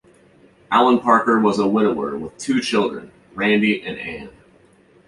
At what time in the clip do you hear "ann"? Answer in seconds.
3.99-4.29